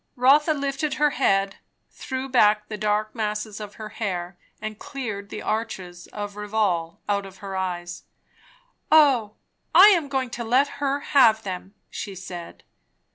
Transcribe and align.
Rotha 0.15 0.55
lifted 0.55 0.95
her 0.95 1.11
head, 1.11 1.57
threw 1.91 2.27
back 2.27 2.69
the 2.69 2.75
dark 2.79 3.13
masses 3.13 3.59
of 3.59 3.75
her 3.75 3.89
hair, 3.89 4.35
and 4.59 4.79
cleared 4.79 5.29
the 5.29 5.43
arches 5.43 6.07
of 6.07 6.33
Rivaulx 6.35 6.97
out 7.07 7.27
of 7.27 7.37
her 7.37 7.55
eyes. 7.55 8.01
"O, 8.91 9.35
I 9.75 9.89
am 9.89 10.07
going 10.09 10.31
to 10.31 10.43
let 10.43 10.67
her 10.81 11.01
have 11.13 11.43
them," 11.43 11.75
she 11.91 12.15
said. 12.15 12.63